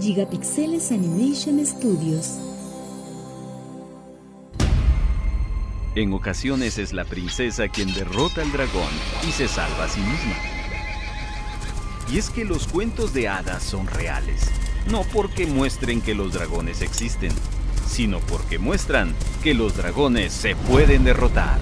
[0.00, 2.38] Gigapixeles Animation Studios.
[5.94, 8.90] En ocasiones es la princesa quien derrota al dragón
[9.28, 10.34] y se salva a sí misma.
[12.12, 14.50] Y es que los cuentos de hadas son reales,
[14.90, 17.32] no porque muestren que los dragones existen,
[17.86, 21.58] sino porque muestran que los dragones se pueden derrotar.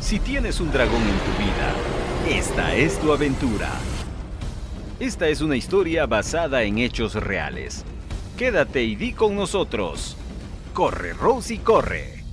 [0.00, 3.70] Si tienes un dragón en tu vida, esta es tu aventura.
[4.98, 7.84] Esta es una historia basada en hechos reales.
[8.38, 10.16] Quédate y di con nosotros.
[10.72, 12.24] Corre, Rosie, corre.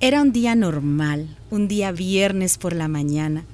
[0.00, 3.44] Era un día normal, un día viernes por la mañana.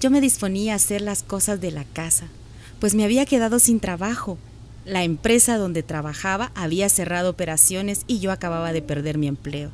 [0.00, 2.26] Yo me disponía a hacer las cosas de la casa,
[2.80, 4.36] pues me había quedado sin trabajo.
[4.84, 9.70] La empresa donde trabajaba había cerrado operaciones y yo acababa de perder mi empleo.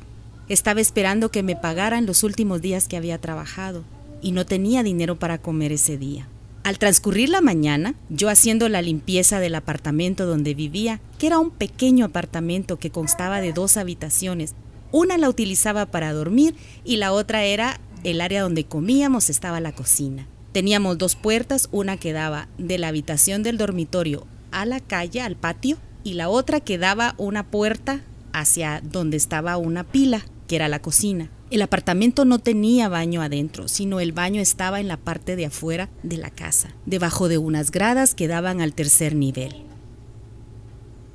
[0.49, 3.83] Estaba esperando que me pagaran los últimos días que había trabajado
[4.21, 6.27] y no tenía dinero para comer ese día.
[6.63, 11.49] Al transcurrir la mañana, yo haciendo la limpieza del apartamento donde vivía, que era un
[11.49, 14.53] pequeño apartamento que constaba de dos habitaciones,
[14.91, 19.73] una la utilizaba para dormir y la otra era el área donde comíamos, estaba la
[19.73, 20.27] cocina.
[20.51, 25.35] Teníamos dos puertas, una que daba de la habitación del dormitorio a la calle, al
[25.35, 28.01] patio, y la otra que daba una puerta
[28.33, 31.29] hacia donde estaba una pila, que era la cocina.
[31.49, 35.89] El apartamento no tenía baño adentro, sino el baño estaba en la parte de afuera
[36.03, 39.55] de la casa, debajo de unas gradas que daban al tercer nivel.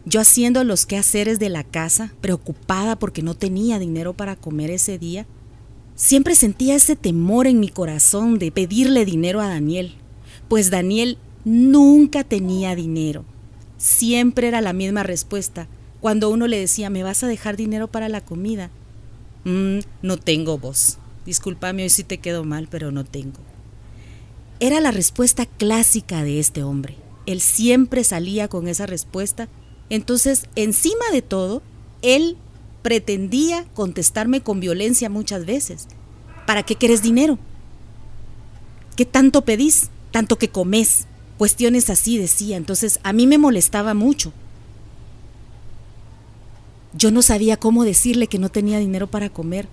[0.06, 4.98] Yo haciendo los quehaceres de la casa, preocupada porque no tenía dinero para comer ese
[4.98, 5.26] día,
[5.96, 9.96] siempre sentía ese temor en mi corazón de pedirle dinero a Daniel,
[10.48, 13.26] pues Daniel nunca tenía dinero.
[13.76, 15.68] Siempre era la misma respuesta.
[16.00, 18.70] Cuando uno le decía, ¿me vas a dejar dinero para la comida?
[19.44, 20.98] Mm, no tengo voz.
[21.26, 23.40] Discúlpame, hoy sí te quedo mal, pero no tengo.
[24.60, 26.96] Era la respuesta clásica de este hombre.
[27.26, 29.48] Él siempre salía con esa respuesta.
[29.90, 31.62] Entonces, encima de todo,
[32.02, 32.36] él
[32.82, 35.88] pretendía contestarme con violencia muchas veces.
[36.46, 37.38] ¿Para qué querés dinero?
[38.96, 39.90] ¿Qué tanto pedís?
[40.10, 41.06] Tanto que comes.
[41.38, 42.56] Cuestiones así decía.
[42.56, 44.32] Entonces, a mí me molestaba mucho.
[46.94, 49.66] Yo no sabía cómo decirle que no tenía dinero para comer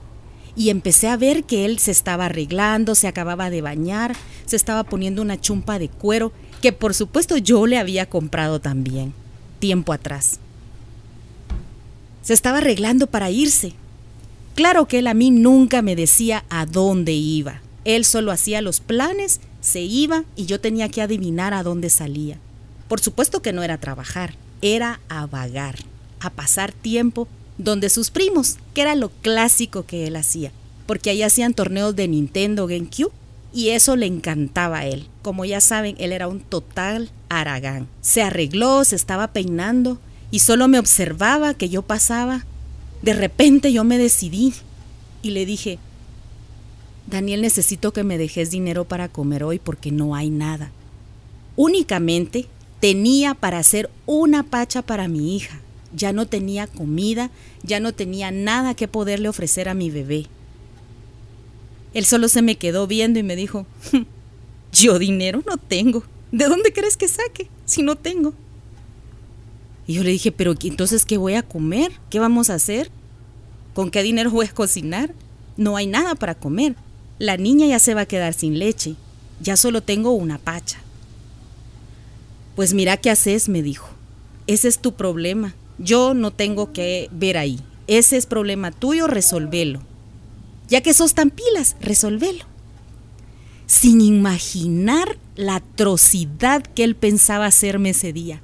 [0.56, 4.16] y empecé a ver que él se estaba arreglando, se acababa de bañar,
[4.46, 6.32] se estaba poniendo una chumpa de cuero
[6.62, 9.14] que por supuesto yo le había comprado también,
[9.60, 10.40] tiempo atrás.
[12.22, 13.74] Se estaba arreglando para irse.
[14.56, 17.62] Claro que él a mí nunca me decía a dónde iba.
[17.86, 22.38] Él solo hacía los planes, se iba y yo tenía que adivinar a dónde salía.
[22.88, 25.89] Por supuesto que no era trabajar, era a vagar
[26.20, 27.28] a pasar tiempo
[27.60, 30.52] donde sus primos, que era lo clásico que él hacía,
[30.88, 33.12] porque ahí hacían torneos de Nintendo GameCube
[33.54, 35.08] y eso le encantaba a él.
[35.22, 37.88] Como ya saben, él era un total aragán.
[38.02, 40.00] Se arregló, se estaba peinando
[40.32, 42.46] y solo me observaba que yo pasaba.
[43.02, 44.54] De repente yo me decidí
[45.22, 45.80] y le dije,
[47.08, 50.72] Daniel, necesito que me dejes dinero para comer hoy porque no hay nada.
[51.56, 52.46] Únicamente
[52.80, 55.60] tenía para hacer una pacha para mi hija
[55.94, 57.32] ya no tenía comida,
[57.64, 60.28] ya no tenía nada que poderle ofrecer a mi bebé.
[61.94, 63.66] Él solo se me quedó viendo y me dijo,
[64.72, 66.04] yo dinero no tengo.
[66.32, 68.34] ¿De dónde crees que saque si no tengo?
[69.88, 71.92] Y yo le dije, pero entonces, ¿qué voy a comer?
[72.12, 72.92] ¿Qué vamos a hacer?
[73.74, 75.14] ¿Con qué dinero voy a cocinar?
[75.58, 76.76] No hay nada para comer.
[77.18, 78.96] La niña ya se va a quedar sin leche.
[79.42, 80.78] Ya solo tengo una pacha.
[82.56, 83.90] Pues mira qué haces, me dijo.
[84.46, 85.56] Ese es tu problema.
[85.80, 87.60] Yo no tengo que ver ahí.
[87.88, 89.80] Ese es problema tuyo, resolvelo.
[90.68, 92.46] Ya que sos tan pilas, resolvelo.
[93.66, 98.42] Sin imaginar la atrocidad que él pensaba hacerme ese día.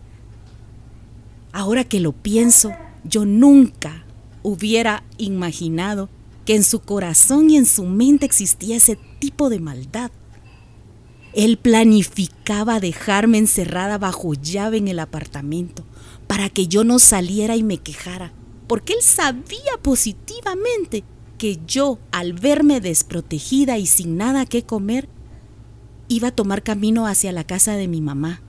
[1.52, 2.72] Ahora que lo pienso,
[3.04, 4.06] yo nunca
[4.42, 6.10] hubiera imaginado
[6.46, 10.12] que en su corazón y en su mente existía ese tipo de maldad.
[11.34, 15.84] Él planificaba dejarme encerrada bajo llave en el apartamento
[16.28, 18.34] para que yo no saliera y me quejara,
[18.68, 21.04] porque él sabía positivamente
[21.38, 25.08] que yo, al verme desprotegida y sin nada que comer,
[26.08, 28.42] iba a tomar camino hacia la casa de mi mamá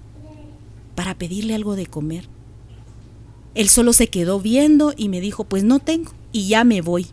[0.94, 2.28] para pedirle algo de comer.
[3.54, 7.06] Él solo se quedó viendo y me dijo, pues no tengo, y ya me voy.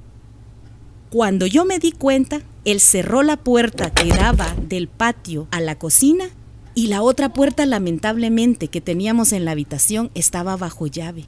[1.09, 5.77] Cuando yo me di cuenta, él cerró la puerta que daba del patio a la
[5.77, 6.29] cocina
[6.75, 11.25] y la otra puerta lamentablemente que teníamos en la habitación estaba bajo llave.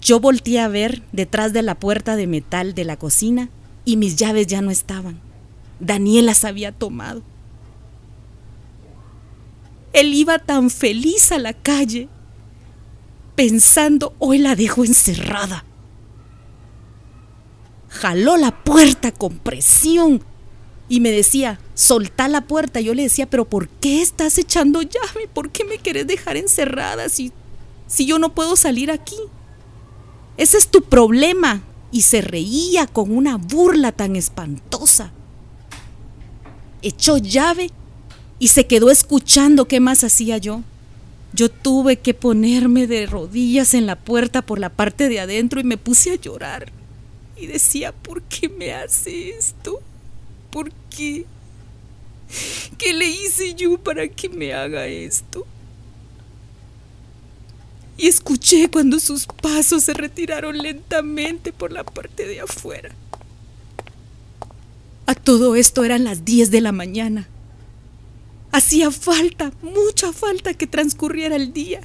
[0.00, 3.48] Yo volteé a ver detrás de la puerta de metal de la cocina
[3.84, 5.20] y mis llaves ya no estaban.
[5.80, 7.22] Daniel las había tomado.
[9.92, 12.08] Él iba tan feliz a la calle,
[13.36, 15.64] pensando, hoy la dejo encerrada.
[17.88, 20.24] Jaló la puerta con presión
[20.88, 22.80] y me decía, soltá la puerta.
[22.80, 25.28] Yo le decía, pero ¿por qué estás echando llave?
[25.32, 27.32] ¿Por qué me querés dejar encerrada si,
[27.86, 29.16] si yo no puedo salir aquí?
[30.36, 31.62] Ese es tu problema.
[31.90, 35.12] Y se reía con una burla tan espantosa.
[36.80, 37.70] Echó llave
[38.38, 40.62] y se quedó escuchando qué más hacía yo.
[41.34, 45.64] Yo tuve que ponerme de rodillas en la puerta por la parte de adentro y
[45.64, 46.72] me puse a llorar.
[47.36, 49.80] Y decía, ¿por qué me hace esto?
[50.52, 51.24] ¿Por qué?
[52.78, 55.46] ¿Qué le hice yo para que me haga esto?
[57.96, 62.90] Y escuché cuando sus pasos se retiraron lentamente por la parte de afuera.
[65.06, 67.28] A todo esto eran las 10 de la mañana.
[68.50, 71.80] Hacía falta, mucha falta que transcurriera el día.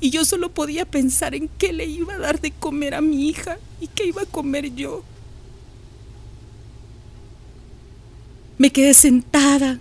[0.00, 3.28] Y yo solo podía pensar en qué le iba a dar de comer a mi
[3.28, 5.02] hija y qué iba a comer yo.
[8.58, 9.78] Me quedé sentada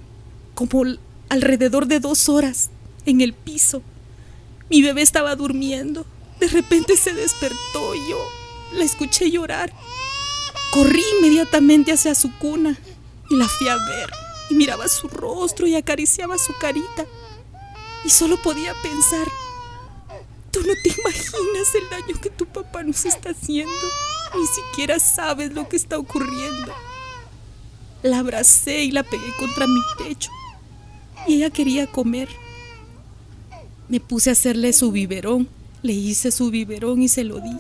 [0.54, 0.84] como
[1.30, 2.70] alrededor de dos horas
[3.08, 3.82] en el piso.
[4.70, 6.06] Mi bebé estaba durmiendo.
[6.40, 8.24] De repente se despertó y yo
[8.74, 9.74] la escuché llorar.
[10.72, 12.78] Corrí inmediatamente hacia su cuna
[13.32, 14.12] y la fui a ver.
[14.52, 17.08] Y miraba su rostro y acariciaba su carita.
[18.06, 19.28] Y solo podía pensar,
[20.52, 23.74] tú no te imaginas el daño que tu papá nos está haciendo.
[24.36, 26.74] Ni siquiera sabes lo que está ocurriendo.
[28.08, 30.32] La abracé y la pegué contra mi pecho.
[31.28, 32.30] Y ella quería comer.
[33.90, 35.48] Me puse a hacerle su biberón.
[35.84, 37.58] Le hice su biberón y se lo di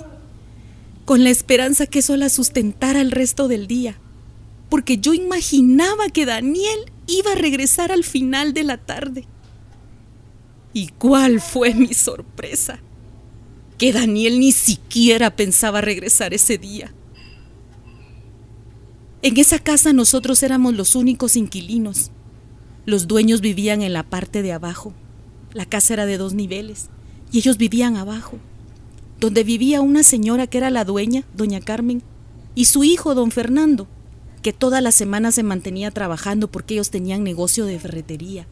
[1.07, 3.97] con la esperanza que eso la sustentara el resto del día,
[4.69, 9.23] porque yo imaginaba que Daniel iba a regresar al final de la tarde.
[10.73, 12.79] ¿Y cuál fue mi sorpresa?
[13.77, 16.93] Que Daniel ni siquiera pensaba regresar ese día.
[19.27, 22.11] En esa casa nosotros éramos los únicos inquilinos.
[22.85, 24.93] Los dueños vivían en la parte de abajo.
[25.51, 26.87] La casa era de dos niveles
[27.33, 28.39] y ellos vivían abajo
[29.19, 32.03] donde vivía una señora que era la dueña, doña Carmen,
[32.55, 33.85] y su hijo, don Fernando,
[34.41, 38.47] que toda la semana se mantenía trabajando porque ellos tenían negocio de ferretería.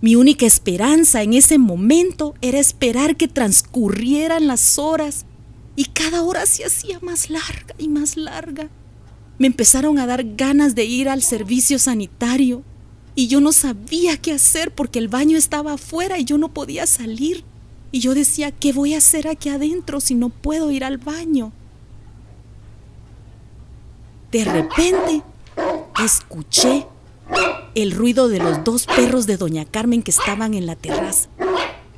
[0.00, 5.26] Mi única esperanza en ese momento era esperar que transcurrieran las horas
[5.76, 8.68] y cada hora se hacía más larga y más larga.
[9.38, 12.62] Me empezaron a dar ganas de ir al servicio sanitario
[13.14, 16.86] y yo no sabía qué hacer porque el baño estaba afuera y yo no podía
[16.86, 17.44] salir.
[17.90, 21.52] Y yo decía, ¿qué voy a hacer aquí adentro si no puedo ir al baño?
[24.30, 25.22] De repente,
[26.02, 26.86] escuché
[27.74, 31.28] el ruido de los dos perros de doña Carmen que estaban en la terraza.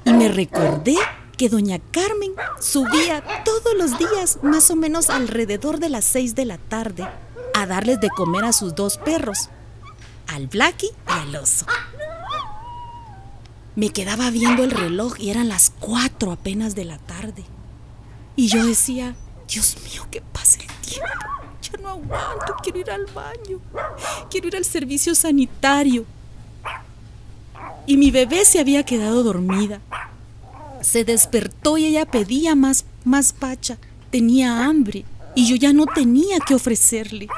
[0.05, 0.97] Y me recordé
[1.37, 6.45] que doña Carmen subía todos los días, más o menos alrededor de las seis de
[6.45, 7.09] la tarde,
[7.55, 9.49] a darles de comer a sus dos perros,
[10.27, 11.67] al Blacky y al oso.
[13.77, 17.45] Me quedaba viendo el reloj y eran las cuatro apenas de la tarde.
[18.37, 19.17] Y yo decía,
[19.49, 21.09] Dios mío, que pase el tiempo.
[21.63, 23.61] Ya no aguanto, quiero ir al baño.
[24.31, 26.05] Quiero ir al servicio sanitario.
[27.87, 29.81] Y mi bebé se había quedado dormida.
[30.85, 33.79] Se despertó y ella pedía más, más pacha.
[34.11, 37.29] Tenía hambre y yo ya no tenía que ofrecerle.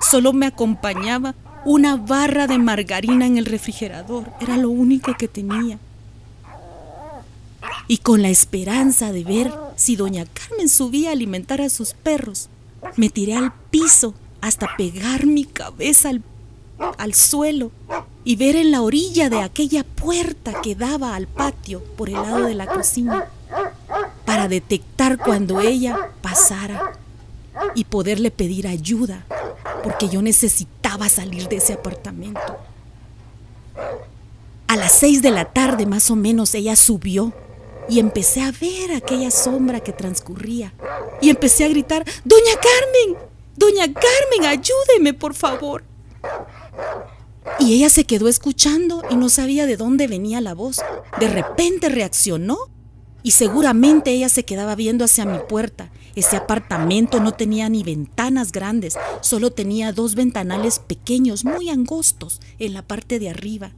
[0.00, 1.34] Solo me acompañaba
[1.66, 4.32] una barra de margarina en el refrigerador.
[4.40, 5.78] Era lo único que tenía.
[7.88, 12.48] Y con la esperanza de ver si doña Carmen subía a alimentar a sus perros,
[12.96, 16.22] me tiré al piso hasta pegar mi cabeza al,
[16.96, 17.70] al suelo
[18.24, 22.44] y ver en la orilla de aquella puerta que daba al patio por el lado
[22.44, 23.26] de la cocina
[24.24, 26.92] para detectar cuando ella pasara
[27.74, 29.24] y poderle pedir ayuda
[29.82, 32.58] porque yo necesitaba salir de ese apartamento.
[34.66, 37.32] A las seis de la tarde más o menos ella subió
[37.88, 40.72] y empecé a ver aquella sombra que transcurría
[41.20, 43.22] y empecé a gritar, Doña Carmen,
[43.56, 45.84] Doña Carmen, ayúdeme por favor.
[47.60, 50.80] Y ella se quedó escuchando y no sabía de dónde venía la voz.
[51.20, 52.58] De repente reaccionó
[53.22, 58.52] y seguramente ella se quedaba viendo hacia mi puerta ese apartamento no tenía ni ventanas
[58.52, 63.72] grandes, solo tenía dos ventanales pequeños, muy angostos, en la parte de arriba,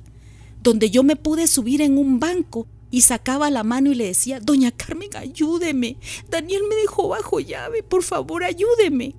[0.62, 4.38] donde yo me pude subir en un banco y sacaba la mano y le decía,
[4.40, 5.96] Doña Carmen, ayúdeme.
[6.28, 9.14] Daniel me dejó bajo llave, por favor, ayúdeme.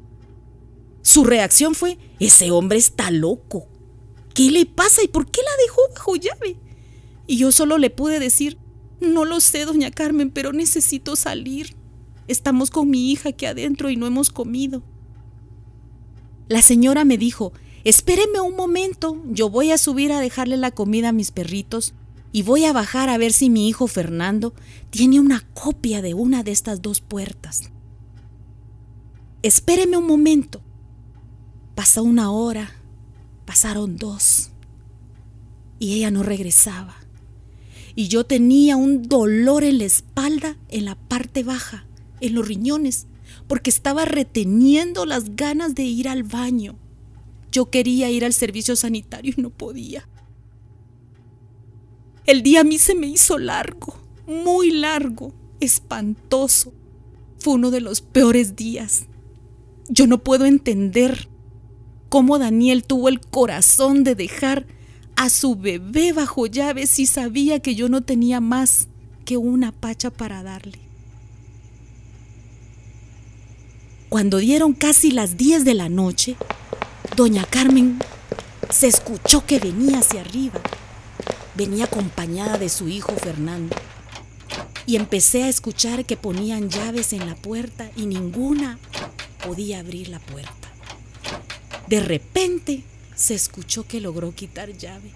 [1.02, 3.68] Su reacción fue, ese hombre está loco.
[4.38, 6.58] ¿Qué le pasa y por qué la dejó bajo llave?
[7.26, 8.60] Y yo solo le pude decir,
[9.02, 11.76] no lo sé, doña Carmen, pero necesito salir.
[12.28, 14.84] Estamos con mi hija aquí adentro y no hemos comido.
[16.50, 17.52] La señora me dijo,
[17.84, 21.96] espéreme un momento, yo voy a subir a dejarle la comida a mis perritos
[22.32, 24.54] y voy a bajar a ver si mi hijo Fernando
[24.92, 27.72] tiene una copia de una de estas dos puertas.
[29.42, 30.62] Espéreme un momento.
[31.74, 32.77] Pasó una hora,
[33.48, 34.52] pasaron dos,
[35.80, 36.98] y ella no regresaba.
[37.96, 41.88] Y yo tenía un dolor en la espalda, en la parte baja,
[42.20, 43.08] en los riñones,
[43.48, 46.78] porque estaba reteniendo las ganas de ir al baño.
[47.50, 50.08] Yo quería ir al servicio sanitario y no podía.
[52.26, 53.96] El día a mí se me hizo largo,
[54.28, 56.74] muy largo, espantoso.
[57.40, 59.06] Fue uno de los peores días.
[59.88, 61.30] Yo no puedo entender
[62.10, 64.66] cómo Daniel tuvo el corazón de dejar
[65.16, 68.88] a su bebé bajo llave si sabía que yo no tenía más
[69.26, 70.80] que una pacha para darle.
[74.10, 76.38] Cuando dieron casi las 10 de la noche,
[77.16, 78.00] doña Carmen
[78.70, 80.62] se escuchó que venía hacia arriba.
[81.56, 83.76] Venía acompañada de su hijo Fernando.
[84.86, 88.80] Y empecé a escuchar que ponían llaves en la puerta y ninguna
[89.44, 90.67] podía abrir la puerta.
[91.88, 92.84] De repente
[93.16, 95.10] se escuchó que logró quitar llave.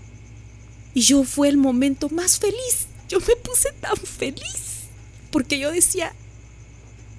[0.94, 2.88] Y yo fue el momento más feliz.
[3.08, 4.88] Yo me puse tan feliz.
[5.32, 6.14] Porque yo decía,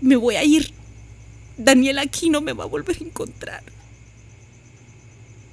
[0.01, 0.73] me voy a ir.
[1.57, 3.63] Daniel aquí no me va a volver a encontrar.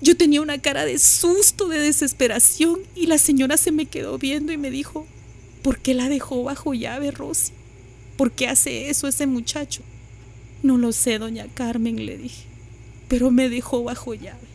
[0.01, 4.53] Yo tenía una cara de susto, de desesperación, y la señora se me quedó viendo
[4.53, 5.05] y me dijo,
[5.61, 7.51] ¿por qué la dejó bajo llave, Rosy?
[8.15, 9.81] ¿Por qué hace eso ese muchacho?
[10.63, 12.48] No lo sé, doña Carmen, le dije,
[13.09, 14.47] pero me dejó bajo llave.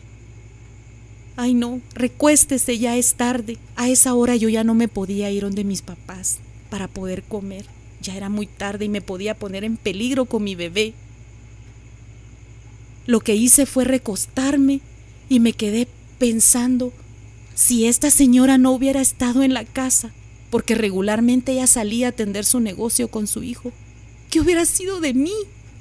[1.35, 3.57] Ay, no, recuéstese, ya es tarde.
[3.75, 6.39] A esa hora yo ya no me podía ir donde mis papás
[6.71, 7.65] para poder comer.
[8.01, 10.93] Ya era muy tarde y me podía poner en peligro con mi bebé.
[13.05, 14.79] Lo que hice fue recostarme
[15.29, 16.93] y me quedé pensando
[17.53, 20.11] si esta señora no hubiera estado en la casa,
[20.49, 23.71] porque regularmente ella salía a atender su negocio con su hijo,
[24.29, 25.33] ¿qué hubiera sido de mí?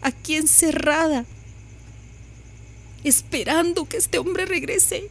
[0.05, 1.25] aquí encerrada,
[3.05, 5.09] esperando que este hombre regrese.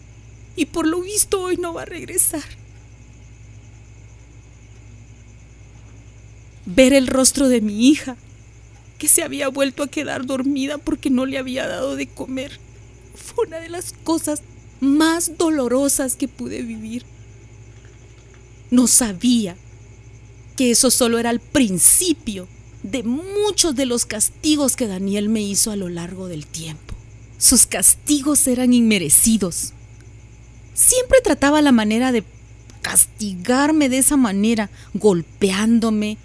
[0.55, 2.43] Y por lo visto hoy no va a regresar.
[6.65, 8.15] Ver el rostro de mi hija,
[8.97, 12.59] que se había vuelto a quedar dormida porque no le había dado de comer,
[13.15, 14.41] fue una de las cosas
[14.79, 17.03] más dolorosas que pude vivir.
[18.69, 19.55] No sabía
[20.55, 22.47] que eso solo era el principio
[22.83, 26.82] de muchos de los castigos que Daniel me hizo a lo largo del tiempo.
[27.43, 29.73] Sus castigos eran inmerecidos.
[30.73, 32.23] Siempre trataba la manera de
[32.81, 36.17] castigarme de esa manera, golpeándome,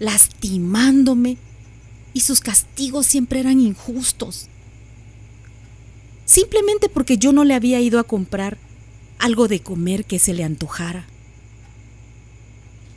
[0.00, 1.36] lastimándome,
[2.14, 4.48] y sus castigos siempre eran injustos.
[6.24, 8.58] Simplemente porque yo no le había ido a comprar
[9.20, 11.06] algo de comer que se le antojara.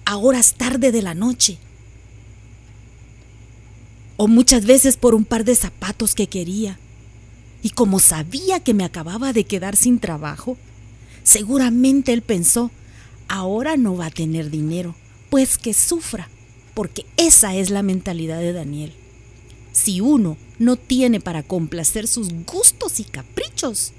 [0.05, 1.59] A horas tarde de la noche,
[4.15, 6.79] o muchas veces por un par de zapatos que quería.
[7.67, 10.55] Y como sabía que me acababa de quedar sin trabajo,
[11.23, 12.71] seguramente él pensó,
[13.27, 14.95] ahora no va a tener dinero,
[15.29, 16.29] pues que sufra,
[16.73, 18.93] porque esa es la mentalidad de Daniel.
[19.73, 23.91] Si uno no tiene para complacer sus gustos y caprichos,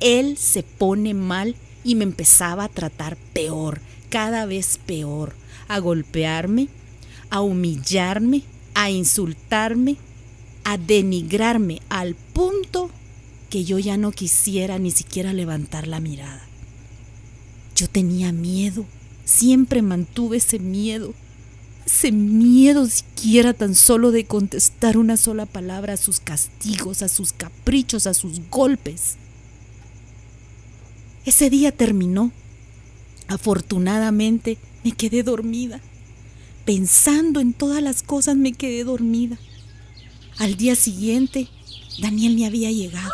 [0.00, 5.34] él se pone mal y me empezaba a tratar peor, cada vez peor,
[5.68, 6.68] a golpearme,
[7.28, 9.98] a humillarme, a insultarme,
[10.66, 12.90] a denigrarme al punto
[13.50, 16.42] que yo ya no quisiera ni siquiera levantar la mirada.
[17.76, 18.84] Yo tenía miedo,
[19.24, 21.14] siempre mantuve ese miedo,
[21.86, 27.32] ese miedo siquiera tan solo de contestar una sola palabra a sus castigos, a sus
[27.32, 29.18] caprichos, a sus golpes.
[31.24, 32.32] Ese día terminó.
[33.28, 35.80] Afortunadamente me quedé dormida
[36.66, 39.38] pensando en todas las cosas me quedé dormida.
[40.38, 41.48] Al día siguiente,
[41.98, 43.10] Daniel me había llegado.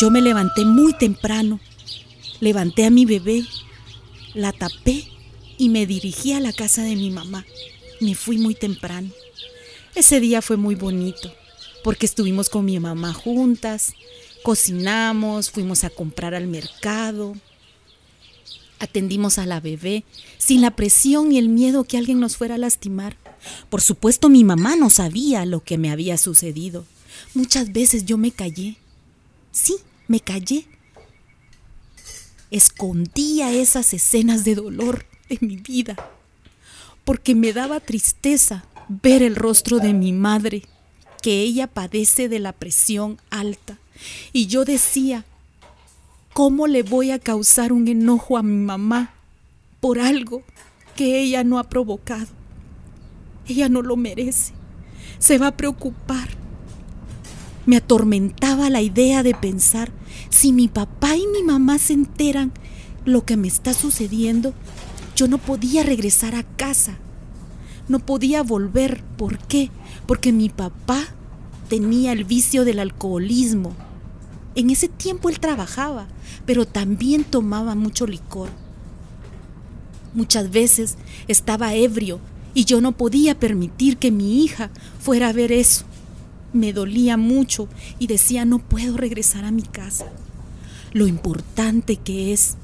[0.00, 1.60] Yo me levanté muy temprano,
[2.40, 3.44] levanté a mi bebé,
[4.34, 5.08] la tapé
[5.56, 7.46] y me dirigí a la casa de mi mamá.
[8.00, 9.10] Me fui muy temprano.
[9.94, 11.32] Ese día fue muy bonito
[11.82, 13.94] porque estuvimos con mi mamá juntas,
[14.42, 17.34] cocinamos, fuimos a comprar al mercado,
[18.80, 20.04] Atendimos a la bebé
[20.38, 23.16] sin la presión y el miedo que alguien nos fuera a lastimar.
[23.70, 26.84] Por supuesto mi mamá no sabía lo que me había sucedido.
[27.34, 28.76] Muchas veces yo me callé.
[29.52, 30.66] Sí, me callé.
[32.50, 35.96] escondía esas escenas de dolor de mi vida,
[37.04, 40.62] porque me daba tristeza ver el rostro de mi madre,
[41.20, 43.78] que ella padece de la presión alta.
[44.32, 45.26] Y yo decía,
[46.38, 49.12] ¿cómo le voy a causar un enojo a mi mamá
[49.80, 50.44] por algo
[50.94, 52.28] que ella no ha provocado?
[53.48, 54.52] Ella no lo merece.
[55.18, 56.28] Se va a preocupar.
[57.66, 59.90] Me atormentaba la idea de pensar,
[60.30, 62.52] si mi papá y mi mamá se enteran
[63.04, 64.54] lo que me está sucediendo,
[65.16, 66.98] yo no podía regresar a casa.
[67.88, 69.02] No podía volver.
[69.16, 69.72] ¿Por qué?
[70.06, 71.00] Porque mi papá
[71.68, 73.74] tenía el vicio del alcoholismo.
[74.54, 76.06] En ese tiempo él trabajaba,
[76.48, 78.48] pero también tomaba mucho licor.
[80.14, 82.20] Muchas veces estaba ebrio
[82.54, 85.84] y yo no podía permitir que mi hija fuera a ver eso.
[86.54, 90.06] Me dolía mucho y decía no puedo regresar a mi casa.
[90.94, 92.56] Lo importante que es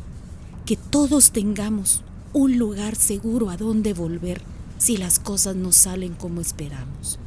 [0.65, 2.01] que todos tengamos
[2.33, 4.41] un lugar seguro a donde volver
[4.79, 7.19] si las cosas no salen como esperamos.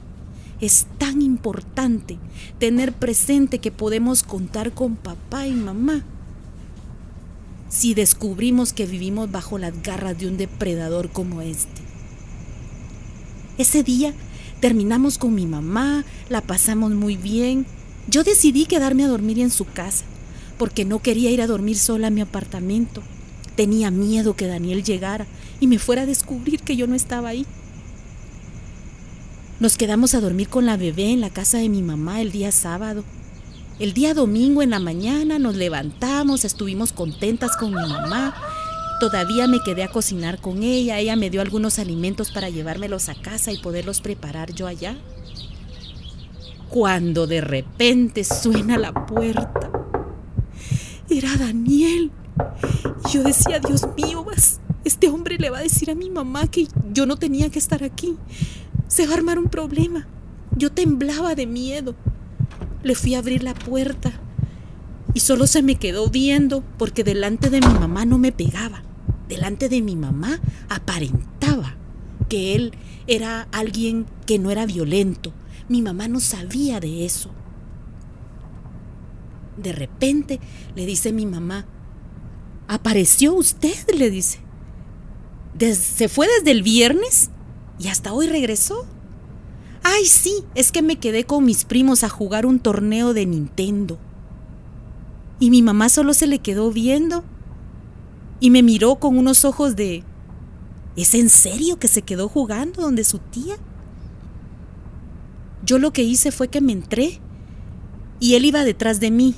[0.60, 2.18] Es tan importante
[2.58, 6.04] tener presente que podemos contar con papá y mamá.
[7.70, 11.82] Si descubrimos que vivimos bajo las garras de un depredador como este.
[13.58, 14.14] Ese día
[14.62, 17.66] terminamos con mi mamá, la pasamos muy bien.
[18.08, 20.06] Yo decidí quedarme a dormir en su casa,
[20.58, 23.04] porque no quería ir a dormir sola a mi apartamento.
[23.56, 25.26] Tenía miedo que Daniel llegara
[25.60, 27.46] y me fuera a descubrir que yo no estaba ahí.
[29.60, 32.52] Nos quedamos a dormir con la bebé en la casa de mi mamá el día
[32.52, 33.04] sábado.
[33.80, 38.36] El día domingo en la mañana nos levantamos, estuvimos contentas con mi mamá.
[39.00, 41.00] Todavía me quedé a cocinar con ella.
[41.00, 44.98] Ella me dio algunos alimentos para llevármelos a casa y poderlos preparar yo allá.
[46.70, 49.72] Cuando de repente suena la puerta.
[51.10, 52.12] Era Daniel.
[53.14, 54.26] yo decía, Dios mío,
[54.84, 57.84] este hombre le va a decir a mi mamá que yo no tenía que estar
[57.84, 58.18] aquí
[58.88, 60.08] se va a armar un problema.
[60.56, 61.96] Yo temblaba de miedo.
[62.84, 64.12] Le fui a abrir la puerta
[65.14, 68.84] y solo se me quedó viendo porque delante de mi mamá no me pegaba.
[69.28, 71.76] Delante de mi mamá aparentaba
[72.30, 72.74] que él
[73.08, 75.34] era alguien que no era violento.
[75.70, 77.32] Mi mamá no sabía de eso.
[79.58, 80.40] De repente
[80.76, 81.66] le dice mi mamá,
[82.68, 83.76] ¿apareció usted?
[83.98, 84.40] le dice.
[85.60, 87.32] ¿Se fue desde el viernes?
[87.80, 88.86] y hasta hoy regresó.
[89.90, 93.98] Ay, sí, es que me quedé con mis primos a jugar un torneo de Nintendo.
[95.40, 97.24] Y mi mamá solo se le quedó viendo
[98.42, 100.04] y me miró con unos ojos de...
[100.98, 103.56] ¿Es en serio que se quedó jugando donde su tía?
[105.64, 107.22] Yo lo que hice fue que me entré
[108.20, 109.36] y él iba detrás de mí.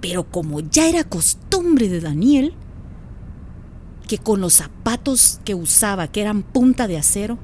[0.00, 2.54] Pero como ya era costumbre de Daniel,
[4.08, 7.38] que con los zapatos que usaba, que eran punta de acero,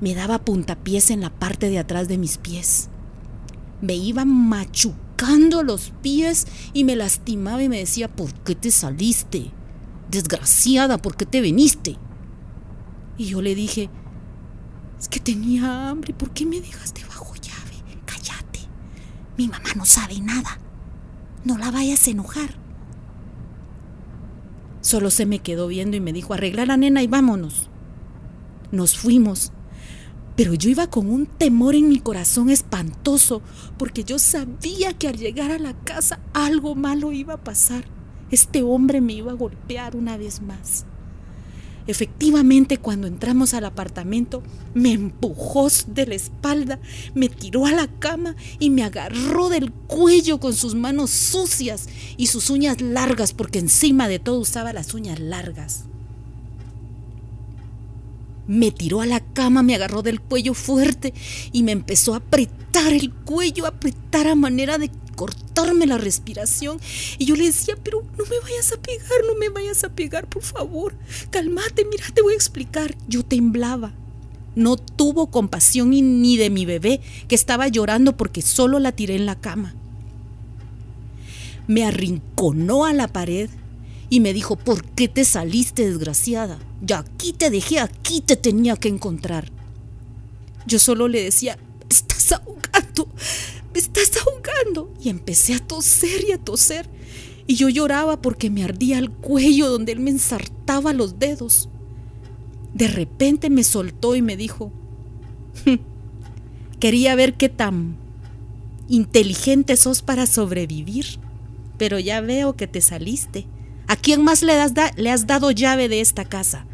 [0.00, 2.88] me daba puntapiés en la parte de atrás de mis pies.
[3.80, 9.50] Me iba machucando los pies y me lastimaba y me decía, ¿por qué te saliste?
[10.10, 11.96] Desgraciada, ¿por qué te viniste?
[13.16, 13.90] Y yo le dije,
[14.98, 17.82] es que tenía hambre, ¿por qué me dejaste bajo llave?
[18.06, 18.60] Cállate,
[19.36, 20.58] mi mamá no sabe nada.
[21.44, 22.50] No la vayas a enojar.
[24.80, 27.68] Solo se me quedó viendo y me dijo, arregla la nena y vámonos.
[28.70, 29.52] Nos fuimos
[30.38, 33.42] pero yo iba con un temor en mi corazón espantoso,
[33.76, 37.82] porque yo sabía que al llegar a la casa algo malo iba a pasar.
[38.30, 40.86] Este hombre me iba a golpear una vez más.
[41.88, 46.78] Efectivamente, cuando entramos al apartamento, me empujó de la espalda,
[47.14, 52.28] me tiró a la cama y me agarró del cuello con sus manos sucias y
[52.28, 55.87] sus uñas largas, porque encima de todo usaba las uñas largas.
[58.48, 61.12] Me tiró a la cama, me agarró del cuello fuerte
[61.52, 66.80] y me empezó a apretar el cuello, a apretar a manera de cortarme la respiración.
[67.18, 70.28] Y yo le decía, pero no me vayas a pegar, no me vayas a pegar,
[70.28, 70.94] por favor.
[71.30, 72.96] Cálmate, mira, te voy a explicar.
[73.06, 73.92] Yo temblaba.
[74.54, 79.26] No tuvo compasión ni de mi bebé, que estaba llorando porque solo la tiré en
[79.26, 79.74] la cama.
[81.66, 83.50] Me arrinconó a la pared
[84.10, 86.58] y me dijo, ¿por qué te saliste, desgraciada?
[86.80, 89.50] Ya aquí te dejé, aquí te tenía que encontrar.
[90.66, 93.08] Yo solo le decía, me estás ahogando,
[93.72, 94.92] me estás ahogando.
[95.00, 96.88] Y empecé a toser y a toser.
[97.46, 101.68] Y yo lloraba porque me ardía el cuello donde él me ensartaba los dedos.
[102.74, 104.72] De repente me soltó y me dijo,
[105.64, 105.76] hm,
[106.78, 107.96] quería ver qué tan
[108.88, 111.18] inteligente sos para sobrevivir,
[111.76, 113.46] pero ya veo que te saliste.
[113.88, 116.66] ¿A quién más le has, dado llave de esta casa?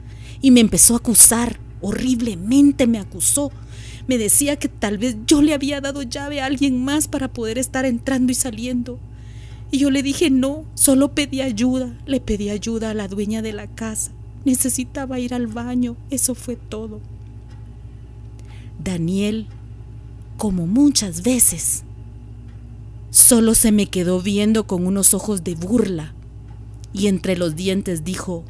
[0.42, 3.52] Y me empezó a acusar, horriblemente me acusó.
[4.08, 7.56] Me decía que tal vez yo le había dado llave a alguien más para poder
[7.56, 8.98] estar entrando y saliendo.
[9.70, 13.52] Y yo le dije no, solo pedí ayuda, le pedí ayuda a la dueña de
[13.52, 14.10] la casa.
[14.44, 17.00] Necesitaba ir al baño, eso fue todo.
[18.82, 19.46] Daniel,
[20.36, 21.84] como muchas veces,
[23.10, 26.13] solo se me quedó viendo con unos ojos de burla
[26.94, 28.44] y entre los dientes dijo,